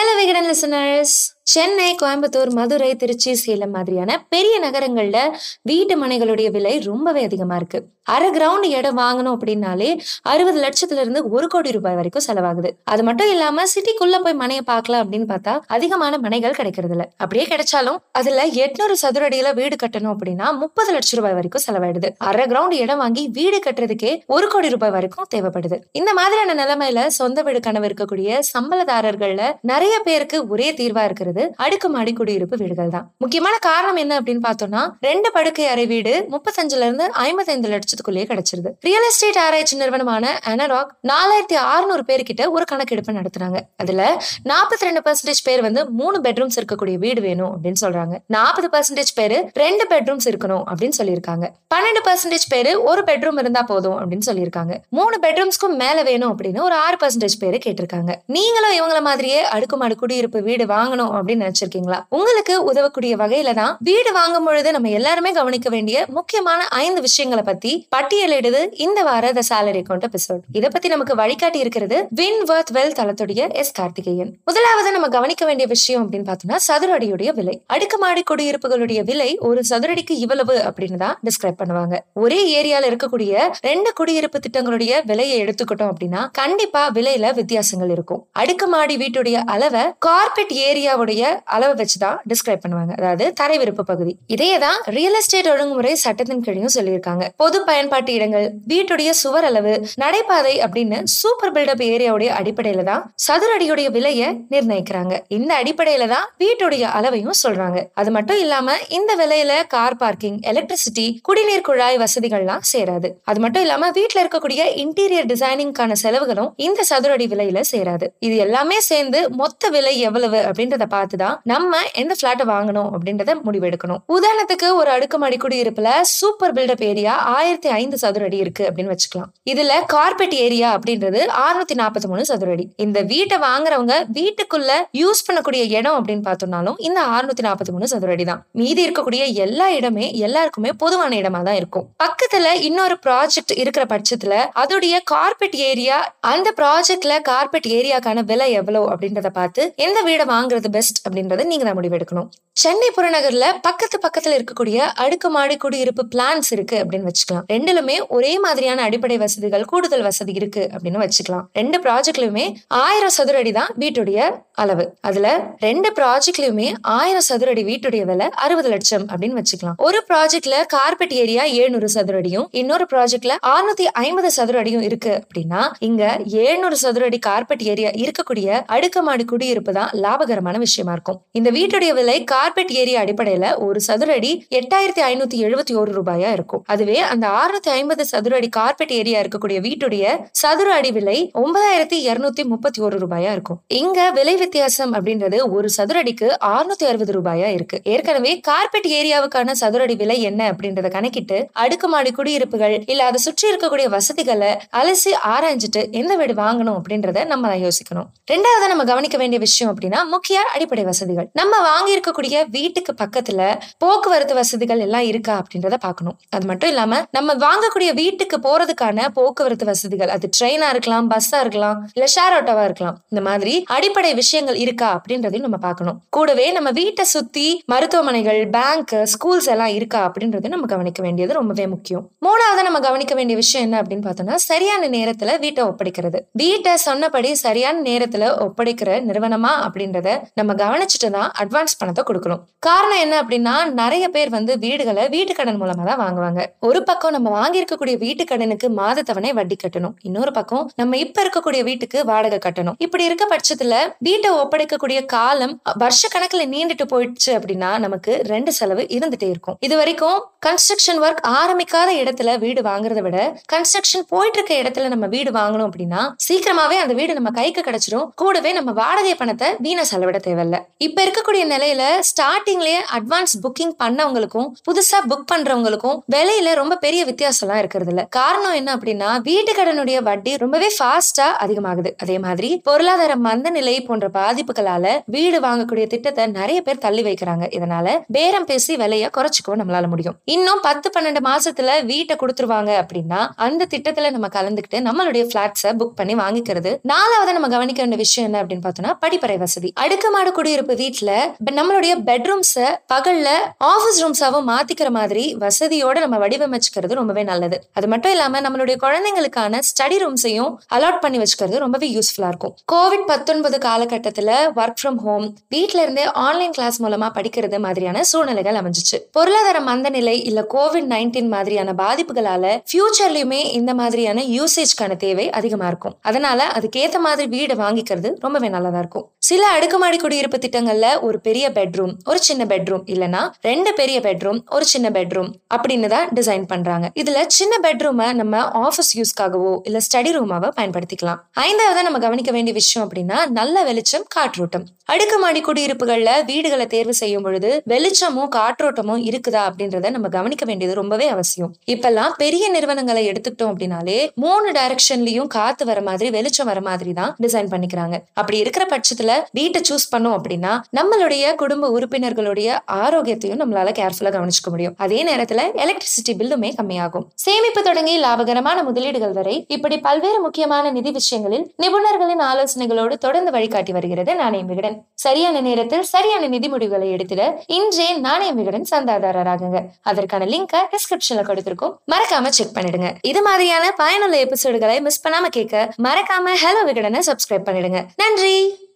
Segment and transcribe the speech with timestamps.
[0.00, 1.14] Hello Vikatan listeners
[1.52, 5.18] Chennai Coimbatore Madurai Trichy Salem மாதிரியான பெரிய நகரங்கள்ல
[5.62, 7.78] வீட்டு மனைகளுடைய விலை ரொம்பவே அதிகமா இருக்கு.
[8.14, 9.88] அரை கிரவுண்ட் இடம் வாங்கணும் அப்படின்னாலே
[10.32, 12.70] அறுபது லட்சத்துல இருந்து ஒரு கோடி ரூபாய் வரைக்கும் செலவாகுது.
[12.92, 17.98] அது மட்டும் இல்லாம சிட்டிக்குள்ள போய் மனையை பார்க்கலாம் அப்படின்னு பார்த்தா அதிகமான மனைகள் கிடைக்கிறது இல்ல அப்படியே கிடைச்சாலும்
[18.20, 22.10] அதுல எட்நூறு சதுர அடியில வீடு கட்டணும் அப்படின்னா முப்பது லட்சம் ரூபாய் வரைக்கும் செலவாயிடுது.
[22.28, 25.78] அரை கிரவுண்ட் இடம் வாங்கி வீடு கட்டுறதுக்கே ஒரு கோடி ரூபாய் வரைக்கும் தேவைப்படுது.
[26.00, 29.42] இந்த மாதிரியான நிலைமையில சொந்த வீடு கனவு இருக்கக்கூடிய சம்பளதாரர்கள்ல
[29.72, 33.06] நிறைய பேருக்கு ஒரே தீர்வா இருக்கிறது அடுக்குமாடி குடியிருப்பு வீடுகள் தான்.
[33.18, 38.70] முக்கியமான காரணம் என்ன அப்படின்னு பார்த்தோம்னா ரெண்டு படுக்கை அறை வீடு முப்பத்தஞ்சுல இருந்து ஐம்பத்தைந்து லட்சத்துக்குள்ளேயே கிடைச்சிருது.
[38.80, 43.60] ரியல் எஸ்டேட் ஆராய்ச்சி நிறுவனமான அனராக் நாலாயிரத்தி அறுநூறு பேர்கிட்ட ஒரு கணக்கெடுப்பு நடத்துறாங்க.
[43.76, 48.14] அதுல நாற்பத்தி ரெண்டு பர்சன்டேஜ் பேர் வந்து மூணு பெட்ரூம்ஸ் இருக்கக்கூடிய வீடு வேணும் அப்படின்னு சொல்றாங்க.
[48.26, 51.46] நாற்பது பர்சன்டேஜ் பேரு ரெண்டு பெட்ரூம்ஸ் இருக்கணும் அப்படின்னு சொல்லியிருக்காங்க.
[51.74, 54.74] பன்னெண்டு பர்சன்டேஜ் பேரு ஒரு பெட்ரூம் இருந்தா போதும் அப்படின்னு சொல்லியிருக்காங்க.
[54.88, 58.14] மூணு பெட்ரூம்ஸ்க்கும் மேல வேணும் அப்படின்னு ஒரு ஆறு பர்சன்டேஜ் பேரு கேட்டிருக்காங்க.
[58.26, 61.98] நீங்களும் இவங்கள மாதிரியே அடுக்குமாடி குடியிருப்பு வீடு வாங்கணும் அப்படின்னு நினைச்சிருக்கீங்களா?
[62.08, 67.86] உங்களுக்கு உதவக்கூடிய வகையில தான் வீடு வாங்கும் பொழுது நம்ம எல்லாருமே கவனிக்க வேண்டிய முக்கியமான ஐந்து விஷயங்களை பத்தி
[67.96, 72.96] பட்டியலிடுது இந்த வார த சேலரி அக்கௌண்ட் எபிசோட் இதை பத்தி நமக்கு வழிகாட்டி இருக்கிறது வின் வர்த் வெல்
[72.98, 74.32] தளத்துடைய எஸ் கார்த்திகேயன்.
[74.44, 77.62] முதலாவது நம்ம கவனிக்க வேண்டிய விஷயம் அப்படின்னு பார்த்தோம்னா சதுரடியுடைய விலை.
[77.66, 81.98] அடுக்குமாடி குடியிருப்புகளுடைய விலை ஒரு சதுரடிக்கு இவ்வளவு அப்படின்னு தான் டிஸ்கிரைப் பண்ணுவாங்க.
[82.14, 88.26] ஒரே ஏரியால இருக்கக்கூடிய ரெண்டு குடியிருப்பு திட்டங்களுடைய விலையை எடுத்துக்கிட்டோம் அப்படின்னா கண்டிப்பா விலையில வித்தியாசங்கள் இருக்கும்.
[88.32, 91.09] அடுக்குமாடி வீட்டுடைய அளவை கார்பெட் ஏரியாவுடைய
[91.44, 92.92] அளவை வச்சுதான் டிஸ்கிரைப் பண்ணுவாங்க.
[93.00, 94.16] அதாவது தரை விருப்ப பகுதி.
[94.26, 97.28] இதையே தான் ரியல் எஸ்டேட் ஒழுங்குமுறை சட்டத்தின் கீழையும் சொல்லியிருக்காங்க.
[97.36, 103.90] பொது பயன்பாட்டு இடங்கள் வீட்டுடைய சுவர் அளவு நடைபாதை அப்படின்னு சூப்பர் பில்டப் ஏரியாவுடைய அடிப்படையில தான் சதுர அடியுடைய
[103.90, 105.14] விலையை நிர்ணயிக்கிறாங்க.
[105.28, 107.78] இந்த அடிப்படையில தான் வீட்டுடைய அளவையும் சொல்றாங்க.
[107.94, 113.08] அது மட்டும் இல்லாம இந்த விலையில கார் பார்க்கிங் எலக்ட்ரிசிட்டி குடிநீர் குழாய் வசதிகள்லாம் சேராது.
[113.24, 118.06] அது மட்டும் இல்லாம வீட்டுல இருக்கக்கூடிய இன்டீரியர் டிசைனிங்கான செலவுகளும் இந்த சதுர அடி விலையில சேராது.
[118.18, 124.02] இது எல்லாமே சேர்ந்து மொத்த விலை எவ்வளவு அப்படின்றத பார்த்துதான் நம்ம எந்த பிளாட்டை வாங்கணும் அப்படின்றத முடிவெடுக்கணும்.
[124.08, 129.30] உதாரணத்துக்கு ஒரு அடுக்குமாடி குடியிருப்புல சூப்பர் பில்டப் ஏரியா ஆயிரத்தி ஐந்து சதுர அடி இருக்கு அப்படின்னு வச்சுக்கலாம்.
[129.50, 132.68] இதுல கார்பெட் ஏரியா அப்படின்றது அறுநூத்தி நாற்பத்தி மூணு சதுர அடி.
[132.76, 138.24] இந்த வீட்டை வாங்குறவங்க வீட்டுக்குள்ள யூஸ் பண்ணக்கூடிய இடம் அப்படின்னு பார்த்தோம்னாலும் இந்த அறுநூத்தி நாற்பத்தி மூணு சதுர அடி
[138.24, 138.44] தான்.
[138.52, 141.88] மீதி இருக்கக்கூடிய எல்லா இடமே எல்லாருக்குமே பொதுவான இடமா தான் இருக்கும்.
[142.04, 149.28] பக்கத்துல இன்னொரு ப்ராஜெக்ட் இருக்கிற பட்சத்துல அதோடைய கார்பெட் ஏரியா அந்த ப்ராஜெக்ட்ல கார்பெட் ஏரியாக்கான விலை எவ்வளவு அப்படின்றத
[149.28, 152.28] பார்த்து எந்த வீடை வாங்குறது பெஸ்ட் அப்படின்றத நீங்க தான் முடிவெடுக்கணும்.
[152.62, 157.44] சென்னை புறநகர்ல பக்கத்து பக்கத்துல இருக்கக்கூடிய அடுக்குமாடி குடியிருப்பு பிளான்ஸ் இருக்கு அப்படின்னு வச்சுக்கலாம்.
[157.54, 161.44] ரெண்டுலுமே ஒரே மாதிரியான அடிப்படை வசதிகள் கூடுதல் வசதி இருக்கு அப்படின்னு வச்சுக்கலாம்.
[161.60, 162.46] ரெண்டு ப்ராஜெக்ட்லயுமே
[162.84, 164.18] ஆயிரம் சதுர அடி தான் வீட்டுடைய
[164.62, 164.84] அளவு.
[165.08, 165.28] அதுல
[165.66, 169.78] ரெண்டு ப்ராஜெக்ட்லயுமே ஆயிரம் சதுர அடி வீட்டுடைய விலை அறுபது லட்சம் அப்படின்னு வச்சுக்கலாம்.
[169.88, 175.62] ஒரு ப்ராஜெக்ட்ல கார்பெட் ஏரியா ஏழுநூறு சதுர அடியும் இன்னொரு ப்ராஜெக்ட்ல அறுநூத்தி ஐம்பது சதுர அடியும் இருக்கு அப்படின்னா
[175.88, 176.02] இங்க
[176.44, 180.79] ஏழுநூறு சதுர அடி கார்பெட் ஏரியா இருக்கக்கூடிய அடுக்குமாடி குடியிருப்பு தான் லாபகரமான விஷயம்.
[180.88, 181.18] இருக்கும்.
[181.32, 186.62] இந்த வீட்டுடைய விலை கார்பெட் ஏரியா அடிப்படையில ஒரு சதுர அடி எட்டாயிரத்தி ஐநூத்தி எழுபத்தி ஒரு ரூபாயா இருக்கும்.
[186.66, 190.04] அதுவே அந்த ஆறுநூத்தி ஐம்பது சதுர அடி கார்பெட் ஏரியா இருக்கக்கூடிய வீட்டுடைய
[190.42, 193.60] சதுர அடி விலை ஒன்பதாயிரத்தி இருநூத்தி முப்பத்தி ஒரு ரூபாயா இருக்கும்.
[193.66, 197.80] இங்க விலை வித்தியாசம் அப்படின்றது ஒரு சதுர அடிக்கு அறுநூத்தி அறுபது ரூபாயா இருக்கு.
[197.84, 203.88] ஏற்கனவே கார்பெட் ஏரியாவுக்கான சதுர அடி விலை என்ன அப்படின்றத கணக்கிட்டு அடுக்குமாடி குடியிருப்புகள் இல்ல அதை சுற்றி இருக்கக்கூடிய
[203.88, 208.08] வசதிகளை அலசி ஆராய்ஞ்சிட்டு எந்த வீடு வாங்கணும் அப்படின்றத நம்ம யோசிக்கணும்.
[208.32, 211.28] ரெண்டாவது நம்ம கவனிக்க வேண்டிய விஷயம் அப்படின்னா முக்கிய அடிப்படை வசதிகள்.
[211.32, 216.18] நம்ம வாங்கி இருக்கக்கூடிய வீட்டுக்கு பக்கத்துல போக்குவரத்து வசதிகள் எல்லாம் இருக்கா அப்படின்றத பார்க்கணும்.
[216.28, 220.08] அது மட்டும் இல்லாம நம்ம வாங்கக்கூடிய வீட்டுக்கு போறதுக்கான போக்குவரத்து வசதிகள்.
[220.08, 222.98] அது ட்ரெயினா இருக்கலாம் பஸ்ஸா இருக்கலாம் இல்ல ஷேர் ஆட்டோவா இருக்கலாம்.
[223.08, 226.00] இந்த மாதிரி அடிப்படை விஷயங்கள் இருக்கா அப்படின்றதையும் நம்ம பார்க்கணும்.
[226.10, 232.08] கூடவே நம்ம வீட்டை சுத்தி மருத்துவமனைகள் பேங்க் ஸ்கூல்ஸ் எல்லாம் இருக்கா அப்படின்றத நம்ம கவனிக்க வேண்டியது ரொம்பவே முக்கியம்.
[232.26, 236.18] மூணாவது நம்ம கவனிக்க வேண்டிய விஷயம் என்ன அப்படின்னு பார்த்தோம்னா சரியான நேரத்துல வீட்டை ஒப்படைக்கிறது.
[236.32, 242.42] வீட்டை சொன்னபடி சரியான நேரத்துல ஒப்படைக்கிற நிறுவனமா அப்படின்றத நம்ம கவனிச்சுட்டு தான் அட்வான்ஸ் பணத்தை கொடுக்கணும்.
[242.66, 246.40] காரணம் என்ன அப்படின்னா நிறைய பேர் வந்து வீடுகளை வீட்டு கடன் மூலமா தான் வாங்குவாங்க.
[246.68, 249.94] ஒரு பக்கம் நம்ம வாங்கியிருக்கக்கூடிய வீட்டு கடனுக்கு மாதத்தவணை வட்டி கட்டணும்.
[250.08, 252.76] இன்னொரு பக்கம் நம்ம இப்ப இருக்கக்கூடிய வீட்டுக்கு வாடகை கட்டணும்.
[252.86, 253.74] இப்படி இருக்க பட்சத்துல
[254.08, 255.54] வீட்டை ஒப்படைக்கக்கூடிய காலம்
[255.84, 259.56] வருஷ கணக்குல நீண்டுட்டு போயிடுச்சு அப்படின்னா நமக்கு ரெண்டு செலவு இருந்துட்டே இருக்கும்.
[259.68, 263.18] இது வரைக்கும் கன்ஸ்ட்ரக்ஷன் ஒர்க் ஆரம்பிக்காத இடத்துல வீடு வாங்குறத விட
[263.52, 268.06] கன்ஸ்ட்ரக்ஷன் போயிட்டு இருக்க இடத்துல நம்ம வீடு வாங்கணும் அப்படின்னா சீக்கிரமாவே அந்த வீடு நம்ம கைக்கு கிடைச்சிடும்.
[268.22, 270.49] கூடவே நம்ம வாடகை பணத்தை வீணா செலவிட தேவையில்ல.
[270.50, 277.48] இல்ல இப்ப இருக்கக்கூடிய நிலையில ஸ்டார்டிங்லயே அட்வான்ஸ் புக்கிங் பண்ணவங்களுக்கும் புதுசா புக் பண்றவங்களுக்கும் விலையில ரொம்ப பெரிய வித்தியாசம்
[277.48, 281.90] எல்லாம் இருக்கிறது இல்ல காரணம் என்ன அப்படின்னா வீட்டு கடனுடைய வட்டி ரொம்பவே ஃபாஸ்டா அதிகமாகுது.
[281.98, 287.46] அதே மாதிரி பொருளாதார மந்த நிலை போன்ற பாதிப்புகளால வீடு வாங்கக்கூடிய திட்டத்தை நிறைய பேர் தள்ளி வைக்கிறாங்க.
[287.58, 290.16] இதனால பேரம் பேசி விலைய குறைச்சிக்கவும் நம்மளால முடியும்.
[290.24, 296.14] இன்னும் பத்து பன்னெண்டு மாசத்துல வீட்டை கொடுத்துருவாங்க அப்படின்னா அந்த திட்டத்துல நம்ம கலந்துக்கிட்டு நம்மளுடைய பிளாட்ஸை புக் பண்ணி
[296.14, 296.72] வாங்கிக்கிறது.
[296.82, 299.72] நாலாவது நம்ம கவனிக்க வேண்டிய விஷயம் என்ன அப்படின்னு பார்த்தோம்னா படிப்பறை வசதி.
[299.80, 301.10] அடுக்குமாடு குடியிருப்பு வீட்டுல
[301.50, 303.28] நம்மளுடைய பெட்ரூம்ஸ பகல்ல
[303.70, 307.56] ஆஃபீஸ் ரூம்ஸாவும் மாத்திக்கிற மாதிரி வசதியோட நம்ம வடிவமைச்சுக்கிறது ரொம்பவே நல்லது.
[307.72, 312.54] அது மட்டும் இல்லாம நம்மளுடைய குழந்தைங்களுக்கான ஸ்டடி ரூம்ஸையும் அலாட் பண்ணி வச்சுக்கிறது ரொம்பவே யூஸ்ஃபுல்லா இருக்கும்.
[312.72, 318.98] கோவிட் பத்தொன்பது காலகட்டத்துல ஒர்க் ஃப்ரம் ஹோம் வீட்ல இருந்தே ஆன்லைன் கிளாஸ் மூலமா படிக்கிறது மாதிரியான சூழ்நிலைகள் அமைஞ்சிச்சு.
[319.12, 325.96] பொருளாதார மந்த நிலை இல்ல கோவிட் நைன்டீன் மாதிரியான பாதிப்புகளால ஃபியூச்சர்லயுமே இந்த மாதிரியான யூசேஜ்க்கான தேவை அதிகமா இருக்கும்.
[326.10, 329.06] அதனால அதுக்கேத்த மாதிரி வீடு வாங்கிக்கிறது ரொம்பவே நல்லதா இருக்கும்.
[329.30, 334.64] சில அடுக்குமாடி குடியிருப்பு திட்டங்கள்ல ஒரு பெரிய பெட்ரூம் ஒரு சின்ன பெட்ரூம் இல்லனா ரெண்டு பெரிய பெட்ரூம் ஒரு
[334.72, 336.86] சின்ன பெட்ரூம் அப்படின்னு தான் டிசைன் பண்றாங்க.
[337.00, 341.20] இதுல சின்ன பெட்ரூமை நம்ம ஆஃபீஸ் யூஸ்க்காகவோ இல்ல ஸ்டடி ரூமாவோ பயன்படுத்திக்கலாம்.
[341.46, 344.66] ஐந்தாவது நம்ம கவனிக்க வேண்டிய விஷயம் அப்படின்னா நல்ல வெளிச்சம் காற்றோட்டம்.
[344.92, 351.52] அடுக்குமாடி குடியிருப்புகள்ல வீடுகளை தேர்வு செய்யும் பொழுது வெளிச்சமும் காற்றோட்டமும் இருக்குதா அப்படின்றத நம்ம கவனிக்க வேண்டியது ரொம்பவே அவசியம்.
[351.74, 357.52] இப்பெல்லாம் பெரிய நிறுவனங்களை எடுத்துக்கிட்டோம் அப்படின்னாலே மூணு டைரக்ஷன்லயும் காத்து வர மாதிரி வெளிச்சம் வர மாதிரி தான் டிசைன்
[357.54, 357.96] பண்ணிக்கிறாங்க.
[358.20, 364.74] அப்படி இருக்கிற பட்சத்துல வீட்டை சூஸ் பண்ணோம் அப்படின்னா நம்மளுடைய குடும்ப உறுப்பினர்களுடைய ஆரோக்கியத்தையும் நம்மளால கேர்ஃபுல்லா கவனிச்சுக்க முடியும்.
[364.76, 367.06] அதே நேரத்துல எலக்ட்ரிசிட்டி பில்லுமே கம்மியாகும்.
[367.14, 374.14] சேமிப்பு தொடங்கி லாபகரமான முதலீடுகள் வரை இப்படி பல்வேறு முக்கியமான நிதி விஷயங்களில் நிபுணர்களின் ஆலோசனைகளோடு தொடர்ந்து வழிகாட்டி வருகிறது
[374.14, 374.86] நாணயம் விகடன்.
[374.94, 379.62] சரியான நேரத்தில் சரியான நிதி முடிவுகளை எடுத்திட இன்றே நாணயம் விகடன் சந்தாதாரராகுங்க.
[379.82, 381.74] அதற்கான லிங்கை டிஸ்கிரிப்ஷன்ல கொடுத்திருக்கோம்.
[381.92, 382.94] மறக்காம செக் பண்ணிடுங்க.
[383.02, 387.86] இது மாதிரியான பயனுள்ள எபிசோடுகளை மிஸ் பண்ணாம கேட்க மறக்காம ஹலோ விகடனை சப்ஸ்கிரைப் பண்ணிடுங்க.
[387.96, 388.68] நன்றி!